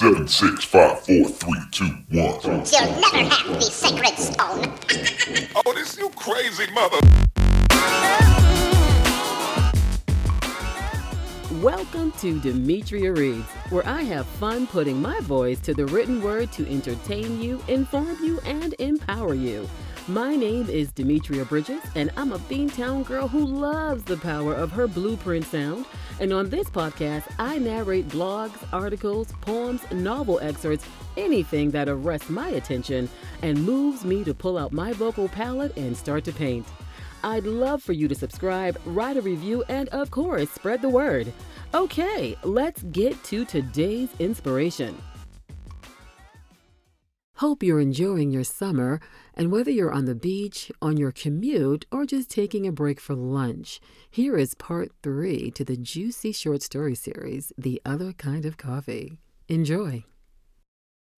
Seven, 0.00 0.26
six, 0.28 0.64
five, 0.64 0.98
four, 1.00 1.28
three, 1.28 1.60
two, 1.72 1.84
one. 1.84 2.40
You'll 2.42 3.00
never 3.02 3.18
have 3.18 3.46
the 3.48 3.60
sacred 3.60 4.16
stone. 4.16 4.72
Oh, 5.66 5.74
this 5.74 5.98
you 5.98 6.08
crazy 6.16 6.72
mother. 6.72 6.96
Welcome 11.62 12.12
to 12.12 12.40
Demetria 12.40 13.12
Reads, 13.12 13.44
where 13.68 13.86
I 13.86 14.00
have 14.04 14.26
fun 14.26 14.66
putting 14.66 15.02
my 15.02 15.20
voice 15.20 15.60
to 15.60 15.74
the 15.74 15.84
written 15.84 16.22
word 16.22 16.50
to 16.52 16.66
entertain 16.66 17.42
you, 17.42 17.62
inform 17.68 18.16
you, 18.24 18.40
and 18.46 18.74
empower 18.78 19.34
you. 19.34 19.68
My 20.10 20.34
name 20.34 20.68
is 20.68 20.90
Demetria 20.90 21.44
Bridges, 21.44 21.84
and 21.94 22.10
I'm 22.16 22.32
a 22.32 22.38
Beantown 22.40 23.06
girl 23.06 23.28
who 23.28 23.46
loves 23.46 24.02
the 24.02 24.16
power 24.16 24.54
of 24.54 24.72
her 24.72 24.88
blueprint 24.88 25.44
sound. 25.44 25.86
And 26.18 26.32
on 26.32 26.50
this 26.50 26.68
podcast, 26.68 27.32
I 27.38 27.58
narrate 27.58 28.08
blogs, 28.08 28.58
articles, 28.72 29.30
poems, 29.40 29.88
novel 29.92 30.40
excerpts, 30.40 30.84
anything 31.16 31.70
that 31.70 31.88
arrests 31.88 32.28
my 32.28 32.48
attention 32.48 33.08
and 33.42 33.62
moves 33.62 34.04
me 34.04 34.24
to 34.24 34.34
pull 34.34 34.58
out 34.58 34.72
my 34.72 34.92
vocal 34.94 35.28
palette 35.28 35.76
and 35.76 35.96
start 35.96 36.24
to 36.24 36.32
paint. 36.32 36.66
I'd 37.22 37.44
love 37.44 37.80
for 37.80 37.92
you 37.92 38.08
to 38.08 38.14
subscribe, 38.16 38.80
write 38.86 39.16
a 39.16 39.22
review, 39.22 39.62
and 39.68 39.88
of 39.90 40.10
course, 40.10 40.50
spread 40.50 40.82
the 40.82 40.88
word. 40.88 41.32
Okay, 41.72 42.36
let's 42.42 42.82
get 42.82 43.22
to 43.24 43.44
today's 43.44 44.08
inspiration. 44.18 45.00
Hope 47.40 47.62
you're 47.62 47.80
enjoying 47.80 48.30
your 48.30 48.44
summer, 48.44 49.00
and 49.32 49.50
whether 49.50 49.70
you're 49.70 49.90
on 49.90 50.04
the 50.04 50.14
beach, 50.14 50.70
on 50.82 50.98
your 50.98 51.10
commute, 51.10 51.86
or 51.90 52.04
just 52.04 52.28
taking 52.28 52.66
a 52.66 52.70
break 52.70 53.00
for 53.00 53.14
lunch, 53.14 53.80
here 54.10 54.36
is 54.36 54.52
part 54.52 54.92
three 55.02 55.50
to 55.52 55.64
the 55.64 55.78
juicy 55.78 56.32
short 56.32 56.60
story 56.60 56.94
series, 56.94 57.50
The 57.56 57.80
Other 57.82 58.12
Kind 58.12 58.44
of 58.44 58.58
Coffee. 58.58 59.20
Enjoy. 59.48 60.04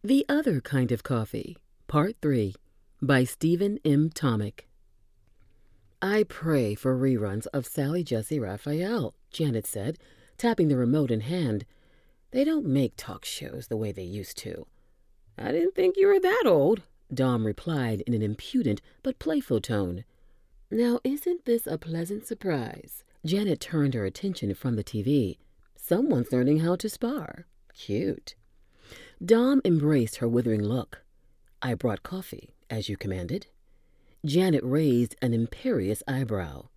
The 0.04 0.24
Other 0.28 0.60
Kind 0.60 0.92
of 0.92 1.02
Coffee, 1.02 1.56
Part 1.88 2.14
3, 2.22 2.54
by 3.02 3.24
Stephen 3.24 3.80
M. 3.84 4.08
Tomick. 4.08 4.68
I 6.00 6.22
pray 6.28 6.76
for 6.76 6.96
reruns 6.96 7.48
of 7.52 7.66
Sally 7.66 8.04
Jessy 8.04 8.38
Raphael, 8.38 9.16
Janet 9.32 9.66
said, 9.66 9.98
tapping 10.38 10.68
the 10.68 10.76
remote 10.76 11.10
in 11.10 11.22
hand. 11.22 11.64
They 12.30 12.44
don't 12.44 12.64
make 12.64 12.92
talk 12.96 13.24
shows 13.24 13.66
the 13.66 13.76
way 13.76 13.90
they 13.90 14.04
used 14.04 14.38
to. 14.38 14.68
I 15.38 15.52
didn't 15.52 15.74
think 15.74 15.96
you 15.96 16.06
were 16.06 16.20
that 16.20 16.44
old, 16.46 16.82
Dom 17.12 17.46
replied 17.46 18.02
in 18.02 18.14
an 18.14 18.22
impudent 18.22 18.80
but 19.02 19.18
playful 19.18 19.60
tone. 19.60 20.04
Now, 20.70 21.00
isn't 21.04 21.44
this 21.44 21.66
a 21.66 21.76
pleasant 21.78 22.26
surprise? 22.26 23.04
Janet 23.24 23.60
turned 23.60 23.94
her 23.94 24.04
attention 24.04 24.54
from 24.54 24.76
the 24.76 24.84
TV. 24.84 25.38
Someone's 25.76 26.32
learning 26.32 26.60
how 26.60 26.76
to 26.76 26.88
spar. 26.88 27.46
Cute. 27.74 28.34
Dom 29.24 29.60
embraced 29.64 30.16
her 30.16 30.28
withering 30.28 30.62
look. 30.62 31.02
I 31.60 31.74
brought 31.74 32.02
coffee, 32.02 32.54
as 32.68 32.88
you 32.88 32.96
commanded. 32.96 33.46
Janet 34.24 34.62
raised 34.64 35.14
an 35.20 35.34
imperious 35.34 36.02
eyebrow. 36.08 36.68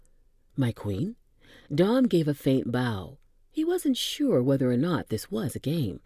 My 0.57 0.71
queen? 0.71 1.15
Dom 1.73 2.05
gave 2.07 2.27
a 2.27 2.33
faint 2.33 2.71
bow. 2.71 3.17
He 3.51 3.63
wasn't 3.63 3.97
sure 3.97 4.43
whether 4.43 4.69
or 4.69 4.77
not 4.77 5.09
this 5.09 5.31
was 5.31 5.55
a 5.55 5.59
game. 5.59 6.01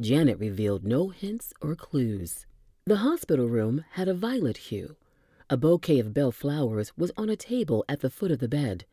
Janet 0.00 0.38
revealed 0.38 0.84
no 0.84 1.10
hints 1.10 1.52
or 1.60 1.74
clues. 1.74 2.46
The 2.86 2.96
hospital 2.96 3.48
room 3.48 3.84
had 3.92 4.08
a 4.08 4.14
violet 4.14 4.56
hue. 4.56 4.96
A 5.50 5.56
bouquet 5.56 5.98
of 5.98 6.14
bell 6.14 6.32
flowers 6.32 6.92
was 6.96 7.12
on 7.16 7.28
a 7.28 7.36
table 7.36 7.84
at 7.88 8.00
the 8.00 8.10
foot 8.10 8.30
of 8.30 8.38
the 8.38 8.48
bed. 8.48 8.86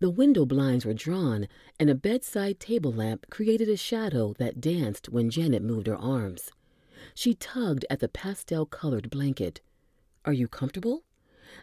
The 0.00 0.10
window 0.10 0.46
blinds 0.46 0.86
were 0.86 0.94
drawn, 0.94 1.48
and 1.80 1.90
a 1.90 1.94
bedside 1.94 2.60
table 2.60 2.92
lamp 2.92 3.26
created 3.30 3.68
a 3.68 3.76
shadow 3.76 4.34
that 4.38 4.60
danced 4.60 5.08
when 5.08 5.28
Janet 5.28 5.62
moved 5.62 5.88
her 5.88 5.96
arms. 5.96 6.52
She 7.14 7.34
tugged 7.34 7.84
at 7.90 7.98
the 7.98 8.08
pastel 8.08 8.64
colored 8.64 9.10
blanket. 9.10 9.60
Are 10.24 10.32
you 10.32 10.46
comfortable? 10.46 11.02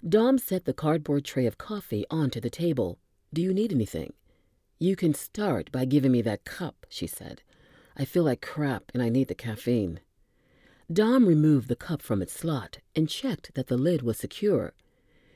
Dom 0.08 0.38
set 0.38 0.66
the 0.66 0.74
cardboard 0.74 1.24
tray 1.24 1.46
of 1.46 1.58
coffee 1.58 2.06
onto 2.10 2.42
the 2.42 2.50
table. 2.50 3.00
Do 3.34 3.42
you 3.42 3.54
need 3.54 3.72
anything? 3.72 4.14
You 4.80 4.96
can 4.96 5.14
start 5.14 5.72
by 5.72 5.86
giving 5.86 6.12
me 6.12 6.22
that 6.24 6.44
cup, 6.44 6.86
she 6.90 7.08
said. 7.08 7.42
I 7.98 8.06
feel 8.06 8.24
like 8.24 8.42
crap 8.42 8.92
and 8.94 9.02
I 9.02 9.10
need 9.10 9.28
the 9.28 9.36
caffeine. 9.36 10.00
Dom 10.92 11.26
removed 11.26 11.68
the 11.68 11.76
cup 11.76 12.02
from 12.02 12.22
its 12.22 12.34
slot 12.34 12.80
and 12.96 13.10
checked 13.10 13.54
that 13.56 13.68
the 13.68 13.78
lid 13.78 14.02
was 14.02 14.18
secure. 14.18 14.74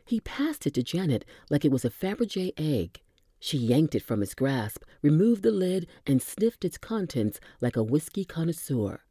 He 0.05 0.19
passed 0.19 0.67
it 0.67 0.73
to 0.75 0.83
Janet 0.83 1.25
like 1.49 1.63
it 1.63 1.71
was 1.71 1.85
a 1.85 1.89
Fabergé 1.89 2.53
egg. 2.57 3.01
She 3.39 3.57
yanked 3.57 3.95
it 3.95 4.03
from 4.03 4.19
his 4.19 4.33
grasp, 4.33 4.83
removed 5.01 5.43
the 5.43 5.51
lid, 5.51 5.87
and 6.05 6.21
sniffed 6.21 6.65
its 6.65 6.77
contents 6.77 7.39
like 7.61 7.77
a 7.77 7.83
whiskey 7.83 8.25
connoisseur. 8.25 9.01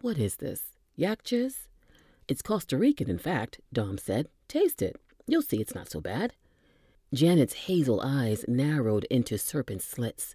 What 0.00 0.18
is 0.18 0.36
this? 0.36 0.62
Yak 0.96 1.22
jizz? 1.22 1.68
It's 2.26 2.40
Costa 2.40 2.78
Rican, 2.78 3.10
in 3.10 3.18
fact, 3.18 3.60
Dom 3.72 3.98
said. 3.98 4.28
Taste 4.48 4.80
it. 4.80 4.96
You'll 5.26 5.42
see 5.42 5.60
it's 5.60 5.74
not 5.74 5.90
so 5.90 6.00
bad. 6.00 6.32
Janet's 7.12 7.54
hazel 7.54 8.00
eyes 8.00 8.44
narrowed 8.48 9.04
into 9.04 9.38
serpent 9.38 9.82
slits. 9.82 10.34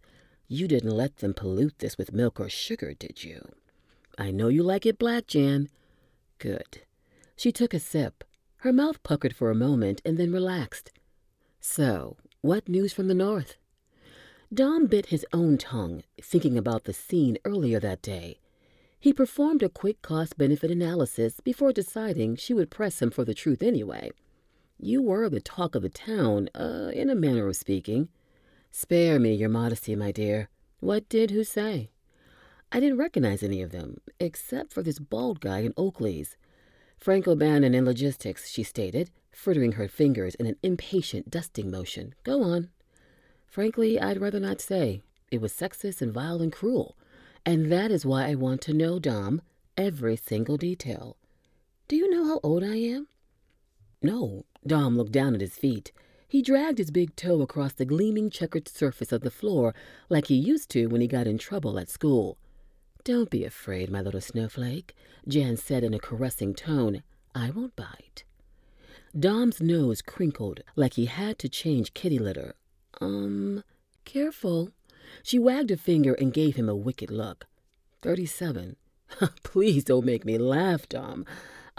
You 0.52 0.68
didn't 0.68 0.98
let 0.98 1.18
them 1.18 1.36
pollute 1.36 1.78
this 1.78 1.96
with 1.96 2.12
milk 2.12 2.40
or 2.40 2.50
sugar, 2.50 2.96
did 2.96 3.24
you? 3.24 3.50
I 4.18 4.32
know 4.32 4.48
you 4.48 4.64
like 4.64 4.84
it 4.88 4.98
black, 4.98 5.28
Jan. 5.28 5.70
Good. 6.40 6.82
She 7.36 7.52
took 7.52 7.72
a 7.72 7.80
sip. 7.80 8.24
Her 8.58 8.74
mouth 8.74 9.02
puckered 9.04 9.36
for 9.36 9.52
a 9.52 9.56
moment 9.56 10.02
and 10.04 10.18
then 10.18 10.34
relaxed. 10.34 10.92
So, 11.60 12.18
what 12.42 12.68
news 12.68 12.94
from 12.94 13.08
the 13.08 13.14
north? 13.14 13.58
Dom 14.52 14.88
bit 14.88 15.06
his 15.06 15.24
own 15.32 15.60
tongue, 15.60 16.02
thinking 16.20 16.58
about 16.58 16.86
the 16.86 16.94
scene 16.94 17.38
earlier 17.46 17.80
that 17.80 18.02
day. 18.02 18.40
He 19.00 19.14
performed 19.14 19.62
a 19.62 19.70
quick 19.70 20.02
cost 20.02 20.36
benefit 20.36 20.72
analysis 20.72 21.40
before 21.42 21.72
deciding 21.72 22.38
she 22.38 22.56
would 22.56 22.72
press 22.72 23.04
him 23.04 23.12
for 23.12 23.24
the 23.24 23.36
truth 23.36 23.62
anyway. 23.62 24.10
You 24.80 25.04
were 25.04 25.30
the 25.30 25.42
talk 25.42 25.76
of 25.76 25.84
the 25.84 25.90
town, 25.90 26.50
uh, 26.56 26.90
in 26.92 27.12
a 27.12 27.16
manner 27.16 27.48
of 27.48 27.56
speaking. 27.56 28.10
Spare 28.72 29.20
me 29.20 29.34
your 29.34 29.50
modesty, 29.50 29.96
my 29.96 30.12
dear. 30.12 30.50
What 30.80 31.10
did 31.10 31.32
who 31.32 31.44
say? 31.44 31.90
I 32.72 32.80
didn't 32.80 33.00
recognize 33.00 33.42
any 33.42 33.62
of 33.62 33.72
them, 33.72 33.98
except 34.20 34.72
for 34.72 34.84
this 34.84 35.00
bald 35.00 35.42
guy 35.42 35.60
in 35.60 35.74
Oakley's. 35.76 36.38
Frank 36.98 37.28
O'Bannon 37.28 37.74
in 37.74 37.86
logistics, 37.86 38.50
she 38.50 38.62
stated, 38.62 39.10
frittering 39.32 39.74
her 39.74 39.88
fingers 39.88 40.36
in 40.36 40.46
an 40.46 40.58
impatient 40.62 41.30
dusting 41.32 41.72
motion. 41.72 42.14
Go 42.24 42.44
on. 42.44 42.70
Frankly, 43.48 44.00
I'd 44.00 44.22
rather 44.22 44.40
not 44.40 44.62
say. 44.62 45.02
It 45.32 45.42
was 45.42 45.54
sexist 45.54 46.02
and 46.02 46.14
vile 46.14 46.42
and 46.42 46.54
cruel. 46.54 46.96
And 47.46 47.72
that 47.72 47.90
is 47.90 48.06
why 48.06 48.28
I 48.28 48.36
want 48.36 48.62
to 48.62 48.74
know, 48.74 49.00
Dom, 49.00 49.42
every 49.76 50.16
single 50.16 50.58
detail. 50.58 51.18
Do 51.88 51.96
you 51.96 52.10
know 52.10 52.26
how 52.26 52.40
old 52.44 52.64
I 52.64 52.76
am? 52.76 53.08
No. 54.04 54.46
Dom 54.68 54.98
looked 54.98 55.12
down 55.12 55.34
at 55.34 55.42
his 55.42 55.56
feet. 55.56 55.92
He 56.30 56.44
dragged 56.44 56.78
his 56.78 56.92
big 56.92 57.16
toe 57.16 57.42
across 57.42 57.74
the 57.74 57.86
gleaming 57.86 58.30
checkered 58.30 58.68
surface 58.68 59.12
of 59.12 59.22
the 59.22 59.32
floor 59.32 59.74
like 60.10 60.28
he 60.28 60.36
used 60.36 60.70
to 60.70 60.86
when 60.86 61.02
he 61.02 61.08
got 61.08 61.26
in 61.26 61.40
trouble 61.40 61.80
at 61.80 61.90
school. 61.90 62.38
Don't 63.04 63.32
be 63.32 63.44
afraid, 63.44 63.90
my 63.90 64.00
little 64.00 64.22
snowflake, 64.22 64.96
Jan 65.28 65.58
said 65.58 65.84
in 65.84 65.96
a 65.96 66.00
caressing 66.00 66.54
tone. 66.54 67.02
I 67.34 67.50
won't 67.50 67.76
bite. 67.76 68.24
Dom's 69.18 69.60
nose 69.60 70.04
crinkled 70.04 70.60
like 70.76 70.94
he 70.94 71.08
had 71.08 71.40
to 71.40 71.50
change 71.50 71.96
kitty 71.96 72.20
litter. 72.20 72.54
Um, 73.02 73.64
careful. 74.06 74.70
She 75.24 75.40
wagged 75.40 75.72
a 75.72 75.78
finger 75.78 76.14
and 76.14 76.32
gave 76.32 76.58
him 76.58 76.70
a 76.70 76.76
wicked 76.76 77.10
look. 77.10 77.48
Thirty-seven. 78.04 78.76
Please 79.44 79.84
don't 79.84 80.06
make 80.06 80.26
me 80.26 80.38
laugh, 80.38 80.88
Dom. 80.88 81.26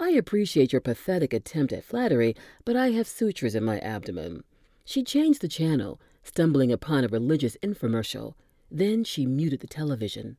I 0.01 0.09
appreciate 0.09 0.71
your 0.73 0.81
pathetic 0.81 1.31
attempt 1.31 1.71
at 1.71 1.83
flattery, 1.83 2.35
but 2.65 2.75
I 2.75 2.89
have 2.89 3.05
sutures 3.05 3.53
in 3.53 3.63
my 3.63 3.77
abdomen. 3.81 4.43
She 4.83 5.03
changed 5.03 5.41
the 5.41 5.47
channel, 5.47 6.01
stumbling 6.23 6.71
upon 6.71 7.03
a 7.03 7.07
religious 7.07 7.55
infomercial. 7.61 8.33
Then 8.71 9.03
she 9.03 9.27
muted 9.27 9.59
the 9.59 9.67
television. 9.67 10.37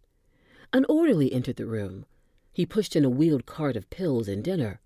An 0.73 0.85
orderly 0.89 1.33
entered 1.33 1.57
the 1.57 1.67
room. 1.67 2.07
He 2.53 2.67
pushed 2.67 2.97
in 2.97 3.05
a 3.05 3.09
wheeled 3.09 3.47
cart 3.47 3.77
of 3.77 3.89
pills 3.89 4.27
and 4.27 4.43
dinner. 4.43 4.81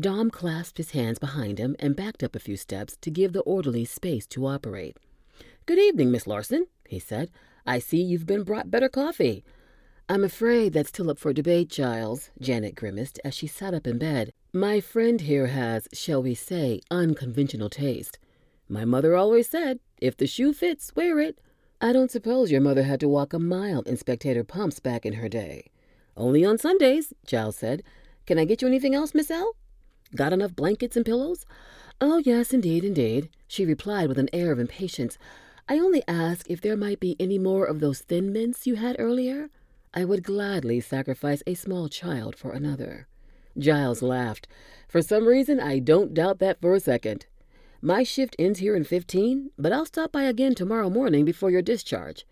Dom 0.00 0.30
clasped 0.30 0.78
his 0.78 0.92
hands 0.92 1.18
behind 1.18 1.58
him 1.58 1.76
and 1.78 1.94
backed 1.94 2.22
up 2.22 2.34
a 2.34 2.40
few 2.40 2.56
steps 2.56 2.96
to 3.02 3.10
give 3.10 3.34
the 3.34 3.42
orderly 3.42 3.84
space 3.84 4.26
to 4.28 4.46
operate. 4.46 4.96
Good 5.66 5.78
evening, 5.78 6.10
Miss 6.10 6.26
Larson, 6.26 6.66
he 6.88 6.98
said. 6.98 7.30
I 7.66 7.78
see 7.78 8.00
you've 8.00 8.24
been 8.24 8.44
brought 8.44 8.70
better 8.70 8.88
coffee. 8.88 9.44
I'm 10.10 10.24
afraid 10.24 10.72
that's 10.72 10.88
still 10.88 11.10
up 11.10 11.18
for 11.18 11.34
debate, 11.34 11.68
Giles, 11.68 12.30
Janet 12.40 12.74
grimaced 12.74 13.20
as 13.26 13.34
she 13.34 13.46
sat 13.46 13.74
up 13.74 13.86
in 13.86 13.98
bed. 13.98 14.32
My 14.54 14.80
friend 14.80 15.20
here 15.20 15.48
has, 15.48 15.86
shall 15.92 16.22
we 16.22 16.34
say, 16.34 16.80
unconventional 16.90 17.68
taste. 17.68 18.18
My 18.70 18.86
mother 18.86 19.14
always 19.14 19.50
said, 19.50 19.80
if 20.00 20.16
the 20.16 20.26
shoe 20.26 20.54
fits, 20.54 20.96
wear 20.96 21.20
it. 21.20 21.38
I 21.82 21.92
don't 21.92 22.10
suppose 22.10 22.50
your 22.50 22.62
mother 22.62 22.84
had 22.84 23.00
to 23.00 23.08
walk 23.08 23.34
a 23.34 23.38
mile 23.38 23.82
in 23.82 23.98
spectator 23.98 24.44
pumps 24.44 24.80
back 24.80 25.04
in 25.04 25.14
her 25.14 25.28
day. 25.28 25.66
Only 26.16 26.42
on 26.42 26.56
Sundays, 26.56 27.12
Giles 27.26 27.56
said. 27.56 27.82
Can 28.24 28.38
I 28.38 28.46
get 28.46 28.62
you 28.62 28.68
anything 28.68 28.94
else, 28.94 29.14
Miss 29.14 29.30
L? 29.30 29.56
Got 30.16 30.32
enough 30.32 30.56
blankets 30.56 30.96
and 30.96 31.04
pillows? 31.04 31.44
Oh, 32.00 32.16
yes, 32.16 32.54
indeed, 32.54 32.82
indeed, 32.82 33.28
she 33.46 33.66
replied 33.66 34.08
with 34.08 34.18
an 34.18 34.30
air 34.32 34.52
of 34.52 34.58
impatience. 34.58 35.18
I 35.68 35.78
only 35.78 36.02
ask 36.08 36.48
if 36.48 36.62
there 36.62 36.78
might 36.78 36.98
be 36.98 37.14
any 37.20 37.38
more 37.38 37.66
of 37.66 37.80
those 37.80 38.00
thin 38.00 38.32
mints 38.32 38.66
you 38.66 38.76
had 38.76 38.96
earlier. 38.98 39.50
I 39.98 40.04
would 40.04 40.22
gladly 40.22 40.78
sacrifice 40.78 41.42
a 41.44 41.54
small 41.54 41.88
child 41.88 42.36
for 42.36 42.52
another. 42.52 43.08
Giles 43.58 44.00
laughed. 44.00 44.46
For 44.86 45.02
some 45.02 45.26
reason, 45.26 45.58
I 45.58 45.80
don't 45.80 46.14
doubt 46.14 46.38
that 46.38 46.60
for 46.60 46.76
a 46.76 46.78
second. 46.78 47.26
My 47.82 48.04
shift 48.04 48.36
ends 48.38 48.60
here 48.60 48.76
in 48.76 48.84
15, 48.84 49.50
but 49.58 49.72
I'll 49.72 49.86
stop 49.86 50.12
by 50.12 50.22
again 50.22 50.54
tomorrow 50.54 50.88
morning 50.88 51.24
before 51.24 51.50
your 51.50 51.62
discharge. 51.62 52.24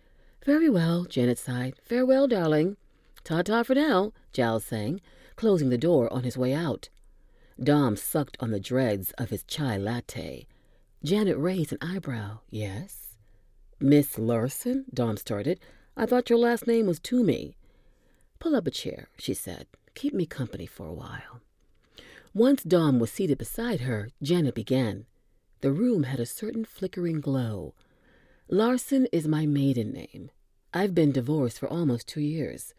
Very 0.45 0.71
well, 0.71 1.07
Janet 1.07 1.39
sighed. 1.41 1.75
Farewell, 1.83 2.29
darling. 2.29 2.77
Ta 3.25 3.43
ta 3.43 3.65
for 3.65 3.75
now, 3.75 4.13
Giles 4.33 4.65
sang, 4.65 5.01
closing 5.35 5.69
the 5.69 5.77
door 5.77 6.09
on 6.13 6.23
his 6.23 6.39
way 6.39 6.55
out. 6.55 6.89
Dom 7.61 7.97
sucked 7.97 8.37
on 8.39 8.53
the 8.53 8.61
dregs 8.61 9.11
of 9.19 9.31
his 9.31 9.43
chai 9.43 9.77
latte. 9.77 10.47
Janet 11.03 11.37
raised 11.37 11.73
an 11.73 11.79
eyebrow. 11.81 12.39
Yes? 12.49 13.17
Miss 13.81 14.19
Larson? 14.19 14.85
Dom 14.95 15.17
started. 15.17 15.59
I 15.99 16.05
thought 16.05 16.29
your 16.29 16.39
last 16.39 16.67
name 16.67 16.87
was 16.87 17.01
Toomey. 17.01 17.57
Pull 18.39 18.55
up 18.55 18.67
a 18.67 18.71
chair, 18.71 19.09
she 19.19 19.33
said. 19.33 19.67
Keep 19.95 20.13
me 20.13 20.27
company 20.27 20.67
for 20.67 20.87
a 20.87 20.93
while. 20.93 21.41
Once 22.35 22.63
Dom 22.63 22.99
was 22.99 23.11
seated 23.11 23.39
beside 23.39 23.81
her, 23.81 24.11
Janet 24.23 24.55
began. 24.55 25.07
The 25.63 25.73
room 25.73 26.03
had 26.03 26.21
a 26.21 26.27
certain 26.27 26.67
flickering 26.67 27.23
glow. 27.23 27.73
Larson 28.51 29.07
is 29.11 29.27
my 29.27 29.47
maiden 29.47 29.91
name. 29.91 30.31
I've 30.75 30.95
been 30.95 31.13
divorced 31.13 31.59
for 31.59 31.69
almost 31.69 32.07
two 32.07 32.21
years. 32.21 32.75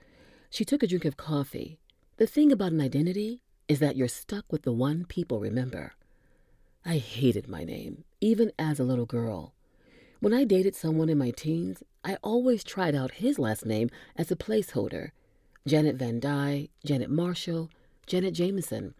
She 0.52 0.64
took 0.64 0.84
a 0.84 0.88
drink 0.88 1.04
of 1.04 1.18
coffee. 1.18 1.80
The 2.18 2.28
thing 2.28 2.52
about 2.52 2.72
an 2.72 2.82
identity 2.82 3.42
is 3.68 3.80
that 3.80 3.96
you're 3.96 4.08
stuck 4.08 4.46
with 4.52 4.62
the 4.62 4.72
one 4.72 5.06
people 5.06 5.40
remember. 5.40 5.94
I 6.86 7.00
hated 7.00 7.48
my 7.48 7.64
name, 7.64 8.04
even 8.22 8.52
as 8.60 8.80
a 8.80 8.84
little 8.84 9.08
girl. 9.08 9.56
When 10.20 10.34
I 10.34 10.46
dated 10.46 10.76
someone 10.76 11.10
in 11.10 11.18
my 11.20 11.30
teens, 11.30 11.84
I 12.04 12.18
always 12.24 12.64
tried 12.64 12.96
out 12.96 13.16
his 13.16 13.38
last 13.38 13.66
name 13.66 13.92
as 14.16 14.32
a 14.32 14.36
placeholder 14.36 15.12
Janet 15.68 15.96
Van 15.98 16.20
Dyke, 16.20 16.72
Janet 16.84 17.12
Marshall, 17.12 17.70
Janet 18.08 18.34
Jameson. 18.34 18.96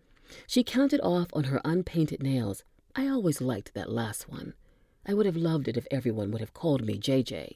She 0.46 0.64
counted 0.64 1.02
off 1.02 1.30
on 1.34 1.46
her 1.46 1.62
unpainted 1.66 2.22
nails. 2.22 2.64
I 2.96 3.08
always 3.08 3.42
liked 3.42 3.74
that 3.74 3.92
last 3.92 4.30
one. 4.30 4.54
I 5.08 5.14
would 5.14 5.26
have 5.26 5.38
loved 5.38 5.68
it 5.68 5.78
if 5.78 5.88
everyone 5.90 6.30
would 6.32 6.42
have 6.42 6.54
called 6.54 6.86
me 6.86 7.00
JJ. 7.00 7.56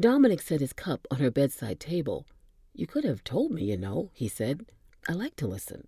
Dominic 0.00 0.40
set 0.40 0.60
his 0.60 0.72
cup 0.72 1.06
on 1.10 1.18
her 1.18 1.30
bedside 1.30 1.78
table. 1.78 2.26
You 2.74 2.86
could 2.86 3.04
have 3.04 3.22
told 3.22 3.52
me, 3.52 3.64
you 3.64 3.76
know, 3.76 4.10
he 4.12 4.26
said. 4.26 4.66
I 5.08 5.12
like 5.12 5.36
to 5.36 5.46
listen. 5.46 5.86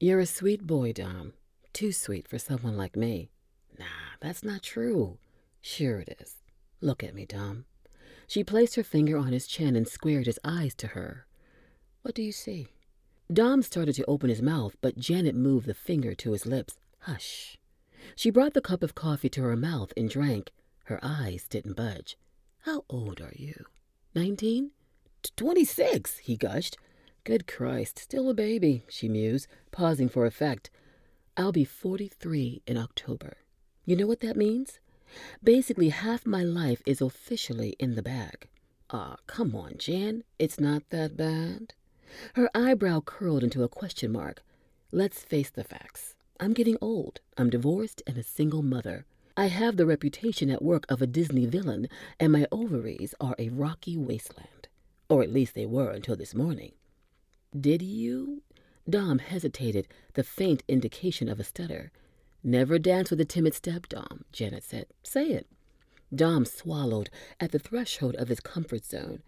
You're 0.00 0.20
a 0.20 0.26
sweet 0.26 0.66
boy, 0.66 0.92
Dom. 0.92 1.34
Too 1.72 1.92
sweet 1.92 2.26
for 2.26 2.38
someone 2.38 2.76
like 2.76 2.96
me. 2.96 3.30
Nah, 3.78 3.84
that's 4.20 4.42
not 4.42 4.62
true. 4.62 5.18
Sure 5.60 6.00
it 6.00 6.16
is. 6.20 6.36
Look 6.80 7.02
at 7.02 7.14
me, 7.14 7.26
Dom. 7.26 7.64
She 8.26 8.44
placed 8.44 8.76
her 8.76 8.84
finger 8.84 9.16
on 9.16 9.32
his 9.32 9.46
chin 9.46 9.74
and 9.74 9.88
squared 9.88 10.26
his 10.26 10.38
eyes 10.44 10.74
to 10.76 10.88
her. 10.88 11.26
What 12.02 12.14
do 12.14 12.22
you 12.22 12.32
see? 12.32 12.68
Dom 13.32 13.62
started 13.62 13.94
to 13.96 14.04
open 14.06 14.30
his 14.30 14.42
mouth, 14.42 14.76
but 14.80 14.98
Janet 14.98 15.34
moved 15.34 15.66
the 15.66 15.74
finger 15.74 16.14
to 16.14 16.32
his 16.32 16.46
lips. 16.46 16.78
Hush. 17.00 17.58
She 18.16 18.30
brought 18.30 18.54
the 18.54 18.60
cup 18.60 18.82
of 18.82 18.94
coffee 18.94 19.28
to 19.30 19.42
her 19.42 19.56
mouth 19.56 19.92
and 19.96 20.08
drank. 20.08 20.50
Her 20.84 20.98
eyes 21.02 21.46
didn't 21.48 21.76
budge. 21.76 22.16
How 22.60 22.84
old 22.88 23.20
are 23.20 23.34
you? 23.36 23.64
Nineteen? 24.14 24.70
Twenty-six, 25.36 26.18
he 26.18 26.36
gushed. 26.36 26.78
Good 27.24 27.46
Christ, 27.46 27.98
still 27.98 28.30
a 28.30 28.34
baby, 28.34 28.84
she 28.88 29.08
mused, 29.08 29.48
pausing 29.70 30.08
for 30.08 30.24
effect. 30.24 30.70
I'll 31.36 31.52
be 31.52 31.64
43 31.64 32.62
in 32.66 32.78
October. 32.78 33.36
You 33.84 33.96
know 33.96 34.06
what 34.06 34.20
that 34.20 34.36
means? 34.36 34.80
Basically, 35.42 35.88
half 35.88 36.26
my 36.26 36.42
life 36.42 36.82
is 36.86 37.00
officially 37.00 37.76
in 37.78 37.94
the 37.94 38.02
bag. 38.02 38.48
Ah, 38.90 39.16
come 39.26 39.54
on, 39.54 39.74
Jan. 39.78 40.24
It's 40.38 40.58
not 40.58 40.88
that 40.90 41.16
bad. 41.16 41.74
Her 42.34 42.50
eyebrow 42.54 43.00
curled 43.00 43.44
into 43.44 43.62
a 43.62 43.68
question 43.68 44.12
mark. 44.12 44.42
Let's 44.92 45.20
face 45.20 45.50
the 45.50 45.64
facts. 45.64 46.14
I'm 46.40 46.54
getting 46.54 46.78
old. 46.80 47.20
I'm 47.36 47.50
divorced 47.50 48.02
and 48.06 48.16
a 48.16 48.22
single 48.22 48.62
mother. 48.62 49.04
I 49.36 49.46
have 49.46 49.76
the 49.76 49.86
reputation 49.86 50.50
at 50.50 50.62
work 50.62 50.84
of 50.88 51.02
a 51.02 51.06
Disney 51.06 51.46
villain, 51.46 51.88
and 52.18 52.32
my 52.32 52.46
ovaries 52.50 53.14
are 53.20 53.36
a 53.38 53.50
rocky 53.50 53.96
wasteland. 53.96 54.68
Or 55.08 55.22
at 55.22 55.32
least 55.32 55.54
they 55.54 55.66
were 55.66 55.90
until 55.90 56.16
this 56.16 56.34
morning. 56.34 56.72
Did 57.58 57.82
you? 57.82 58.42
Dom 58.88 59.18
hesitated, 59.18 59.86
the 60.14 60.24
faint 60.24 60.62
indication 60.66 61.28
of 61.28 61.38
a 61.38 61.44
stutter. 61.44 61.92
Never 62.42 62.78
dance 62.78 63.10
with 63.10 63.20
a 63.20 63.24
timid 63.24 63.54
step, 63.54 63.88
Dom, 63.88 64.24
Janet 64.32 64.64
said. 64.64 64.86
Say 65.02 65.30
it. 65.30 65.46
Dom 66.14 66.44
swallowed 66.44 67.10
at 67.38 67.52
the 67.52 67.58
threshold 67.58 68.14
of 68.16 68.28
his 68.28 68.40
comfort 68.40 68.84
zone. 68.84 69.22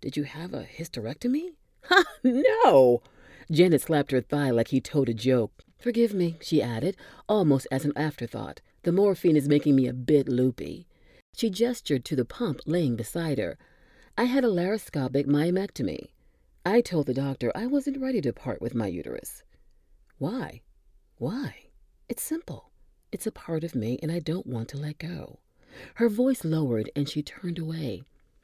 Did 0.00 0.16
you 0.16 0.24
have 0.24 0.52
a 0.54 0.64
hysterectomy? 0.64 1.50
Ha, 1.88 2.02
no! 2.22 3.02
Janet 3.50 3.82
slapped 3.82 4.10
her 4.10 4.22
thigh 4.22 4.48
like 4.48 4.68
he 4.68 4.80
told 4.80 5.10
a 5.10 5.14
joke. 5.14 5.52
Forgive 5.78 6.14
me, 6.14 6.38
she 6.40 6.62
added, 6.62 6.96
almost 7.28 7.66
as 7.70 7.84
an 7.84 7.92
afterthought. 7.94 8.62
The 8.84 8.92
morphine 8.92 9.36
is 9.36 9.48
making 9.48 9.76
me 9.76 9.86
a 9.86 9.92
bit 9.92 10.26
loopy. 10.26 10.86
She 11.36 11.50
gestured 11.50 12.06
to 12.06 12.16
the 12.16 12.24
pump 12.24 12.60
laying 12.64 12.96
beside 12.96 13.36
her. 13.38 13.58
I 14.16 14.24
had 14.24 14.44
a 14.44 14.48
laparoscopic 14.48 15.26
myomectomy. 15.26 16.08
I 16.64 16.80
told 16.80 17.04
the 17.04 17.12
doctor 17.12 17.52
I 17.54 17.66
wasn't 17.66 18.00
ready 18.00 18.22
to 18.22 18.32
part 18.32 18.62
with 18.62 18.74
my 18.74 18.86
uterus. 18.86 19.42
Why? 20.16 20.62
Why? 21.18 21.63
It's 22.08 22.22
simple. 22.22 22.70
It's 23.12 23.26
a 23.26 23.32
part 23.32 23.64
of 23.64 23.74
me, 23.74 23.98
and 24.02 24.10
I 24.12 24.18
don't 24.18 24.46
want 24.46 24.68
to 24.70 24.76
let 24.76 24.98
go. 24.98 25.38
Her 25.94 26.08
voice 26.08 26.44
lowered, 26.44 26.90
and 26.94 27.08
she 27.08 27.22
turned 27.22 27.58
away. 27.58 28.02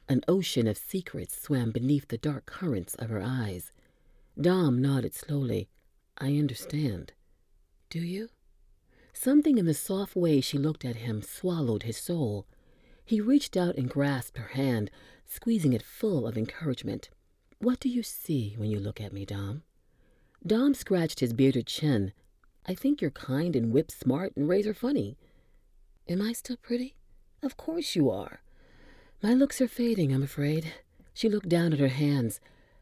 An 0.09 0.21
ocean 0.27 0.67
of 0.67 0.77
secrets 0.77 1.41
swam 1.41 1.71
beneath 1.71 2.07
the 2.07 2.17
dark 2.17 2.45
currents 2.45 2.95
of 2.95 3.09
her 3.09 3.21
eyes. 3.23 3.71
Dom 4.39 4.81
nodded 4.81 5.13
slowly. 5.13 5.69
I 6.17 6.37
understand. 6.37 7.13
Do 7.89 7.99
you? 7.99 8.29
Something 9.13 9.57
in 9.57 9.65
the 9.65 9.73
soft 9.73 10.15
way 10.15 10.41
she 10.41 10.57
looked 10.57 10.85
at 10.85 10.97
him 10.97 11.21
swallowed 11.21 11.83
his 11.83 11.97
soul. 11.97 12.47
He 13.03 13.21
reached 13.21 13.57
out 13.57 13.75
and 13.77 13.89
grasped 13.89 14.37
her 14.37 14.49
hand, 14.49 14.89
squeezing 15.25 15.73
it 15.73 15.83
full 15.83 16.25
of 16.25 16.37
encouragement. 16.37 17.09
What 17.59 17.79
do 17.79 17.89
you 17.89 18.03
see 18.03 18.55
when 18.57 18.71
you 18.71 18.79
look 18.79 18.99
at 18.99 19.13
me, 19.13 19.25
Dom? 19.25 19.63
Dom 20.45 20.73
scratched 20.73 21.19
his 21.19 21.33
bearded 21.33 21.67
chin. 21.67 22.13
I 22.67 22.75
think 22.75 23.01
you're 23.01 23.11
kind 23.11 23.55
and 23.55 23.71
whip 23.71 23.91
smart 23.91 24.33
and 24.35 24.47
razor 24.47 24.73
funny. 24.73 25.17
Am 26.07 26.21
I 26.21 26.33
still 26.33 26.57
pretty? 26.57 26.95
Of 27.41 27.57
course 27.57 27.95
you 27.95 28.09
are. 28.09 28.41
My 29.23 29.33
looks 29.33 29.61
are 29.61 29.67
fading, 29.67 30.13
I'm 30.13 30.23
afraid. 30.23 30.73
She 31.13 31.29
looked 31.29 31.49
down 31.49 31.73
at 31.73 31.79
her 31.79 31.87
hands. 31.87 32.39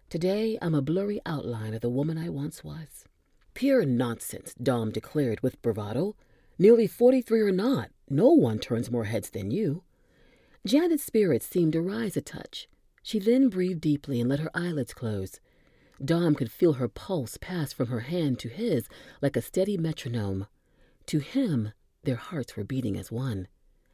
Today 0.09 0.57
I'm 0.61 0.75
a 0.75 0.81
blurry 0.81 1.21
outline 1.25 1.73
of 1.73 1.81
the 1.81 1.89
woman 1.89 2.17
I 2.17 2.29
once 2.29 2.63
was. 2.63 3.06
Pure 3.54 3.85
nonsense, 3.85 4.54
Dom 4.54 4.92
declared 4.92 5.42
with 5.42 5.61
bravado. 5.61 6.15
Nearly 6.57 6.87
forty-three 6.87 7.42
or 7.42 7.51
not, 7.51 7.89
no 8.09 8.30
one 8.30 8.59
turns 8.59 8.92
more 8.92 9.06
heads 9.06 9.30
than 9.30 9.51
you. 9.51 9.83
Janet's 10.65 11.04
spirits 11.04 11.45
seemed 11.45 11.73
to 11.73 11.81
rise 11.81 12.18
a 12.18 12.21
touch. 12.21 12.68
She 13.01 13.18
then 13.18 13.47
breathed 13.47 13.81
deeply 13.81 14.19
and 14.19 14.30
let 14.30 14.39
her 14.39 14.51
eyelids 14.54 14.94
close. 14.94 15.39
Dom 16.03 16.35
could 16.35 16.51
feel 16.51 16.73
her 16.73 16.87
pulse 16.87 17.37
pass 17.37 17.73
from 17.73 17.87
her 17.87 18.01
hand 18.01 18.39
to 18.39 18.49
his 18.49 18.87
like 19.21 19.35
a 19.35 19.41
steady 19.41 19.77
metronome. 19.77 20.47
To 21.07 21.19
him, 21.19 21.73
their 22.03 22.15
hearts 22.15 22.56
were 22.56 22.63
beating 22.63 22.97
as 22.97 23.11
one. 23.11 23.47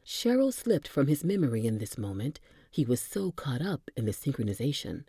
Cheryl 0.04 0.52
slipped 0.52 0.86
from 0.86 1.08
his 1.08 1.24
memory 1.24 1.66
in 1.66 1.78
this 1.78 1.98
moment. 1.98 2.38
He 2.70 2.84
was 2.84 3.00
so 3.00 3.32
caught 3.32 3.60
up 3.60 3.90
in 3.96 4.04
the 4.04 4.12
synchronization. 4.12 5.04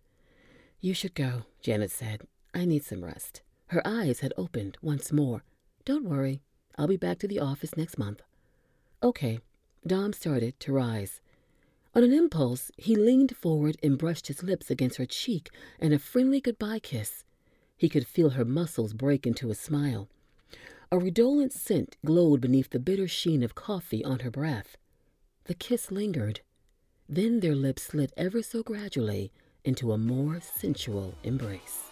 You 0.82 0.94
should 0.94 1.14
go, 1.14 1.44
Janet 1.62 1.92
said. 1.92 2.22
I 2.54 2.66
need 2.66 2.84
some 2.84 3.04
rest. 3.04 3.42
Her 3.68 3.86
eyes 3.86 4.22
had 4.22 4.34
opened 4.38 4.78
once 4.82 5.12
more. 5.12 5.44
Don't 5.86 6.10
worry. 6.10 6.42
I'll 6.78 6.88
be 6.88 6.98
back 6.98 7.20
to 7.20 7.28
the 7.28 7.40
office 7.40 7.78
next 7.78 7.98
month. 7.98 8.22
Okay. 9.04 9.40
Dom 9.86 10.14
started 10.14 10.60
to 10.62 10.74
rise. 10.74 11.22
On 11.98 12.04
an 12.04 12.14
impulse, 12.14 12.70
he 12.78 12.96
leaned 12.96 13.36
forward 13.36 13.76
and 13.82 13.98
brushed 13.98 14.28
his 14.28 14.44
lips 14.44 14.70
against 14.70 14.98
her 14.98 15.08
cheek 15.08 15.50
in 15.80 15.92
a 15.92 15.98
friendly 15.98 16.40
goodbye 16.40 16.78
kiss. 16.78 17.24
He 17.76 17.90
could 17.90 18.06
feel 18.06 18.30
her 18.30 18.46
muscles 18.46 18.94
break 18.94 19.26
into 19.26 19.50
a 19.50 19.56
smile. 19.56 20.08
A 20.92 21.00
redolent 21.00 21.54
scent 21.54 21.98
glowed 22.06 22.40
beneath 22.40 22.70
the 22.70 22.78
bitter 22.78 23.08
sheen 23.08 23.42
of 23.42 23.56
coffee 23.56 24.06
on 24.06 24.20
her 24.20 24.30
breath. 24.30 24.78
The 25.46 25.56
kiss 25.56 25.90
lingered. 25.90 26.42
Then 27.10 27.40
their 27.40 27.56
lips 27.56 27.86
slid 27.86 28.14
ever 28.16 28.44
so 28.44 28.62
gradually 28.62 29.32
into 29.66 29.92
a 29.92 29.98
more 29.98 30.40
sensual 30.40 31.16
embrace. 31.24 31.90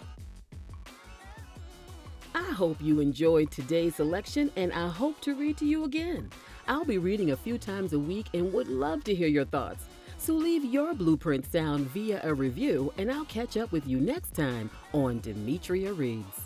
I 2.47 2.53
hope 2.53 2.77
you 2.79 2.99
enjoyed 2.99 3.49
today's 3.49 3.95
selection, 3.95 4.51
and 4.55 4.71
I 4.71 4.87
hope 4.87 5.19
to 5.21 5.33
read 5.33 5.57
to 5.57 5.65
you 5.65 5.83
again. 5.83 6.29
I'll 6.67 6.85
be 6.85 6.99
reading 6.99 7.31
a 7.31 7.37
few 7.37 7.57
times 7.57 7.93
a 7.93 7.99
week 7.99 8.27
and 8.33 8.53
would 8.53 8.67
love 8.67 9.03
to 9.05 9.15
hear 9.15 9.27
your 9.27 9.45
thoughts. 9.45 9.85
So 10.17 10.33
leave 10.33 10.63
your 10.63 10.93
blueprint 10.93 11.51
down 11.51 11.85
via 11.85 12.21
a 12.23 12.33
review, 12.33 12.93
and 12.97 13.11
I'll 13.11 13.25
catch 13.25 13.57
up 13.57 13.71
with 13.71 13.87
you 13.87 13.99
next 13.99 14.35
time 14.35 14.69
on 14.93 15.19
Demetria 15.21 15.93
Reads. 15.93 16.44